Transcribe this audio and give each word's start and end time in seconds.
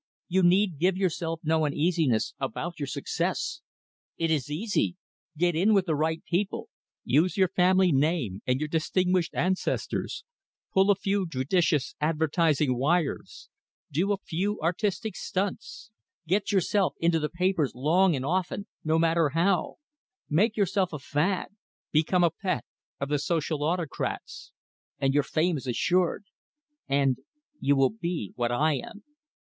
You 0.27 0.41
need 0.41 0.79
give 0.79 0.97
yourself 0.97 1.41
no 1.43 1.63
uneasiness 1.63 2.33
about 2.39 2.79
your 2.79 2.87
success. 2.87 3.61
It 4.17 4.31
is 4.31 4.49
easy. 4.49 4.97
Get 5.37 5.55
in 5.55 5.75
with 5.75 5.85
the 5.85 5.95
right 5.95 6.23
people; 6.25 6.69
use 7.03 7.37
your 7.37 7.49
family 7.49 7.91
name 7.91 8.41
and 8.47 8.59
your 8.59 8.67
distinguished 8.67 9.35
ancestors; 9.35 10.23
pull 10.73 10.89
a 10.89 10.95
few 10.95 11.27
judicious 11.27 11.93
advertising 12.01 12.75
wires; 12.79 13.47
do 13.91 14.11
a 14.11 14.17
few 14.17 14.59
artistic 14.59 15.15
stunts; 15.15 15.91
get 16.25 16.51
yourself 16.51 16.95
into 16.99 17.19
the 17.19 17.29
papers 17.29 17.75
long 17.75 18.15
and 18.15 18.25
often, 18.25 18.65
no 18.83 18.97
matter 18.97 19.29
how; 19.35 19.75
make 20.27 20.57
yourself 20.57 20.91
a 20.93 20.97
fad; 20.97 21.49
become 21.91 22.23
a 22.23 22.31
pet 22.31 22.65
of 22.99 23.09
the 23.09 23.19
social 23.19 23.63
autocrats 23.63 24.51
and 24.97 25.13
your 25.13 25.21
fame 25.21 25.57
is 25.57 25.67
assured. 25.67 26.25
And 26.89 27.17
you 27.59 27.75
will 27.75 27.91
be 27.91 28.31
what 28.35 28.51
I 28.51 28.77
am." 28.79 29.03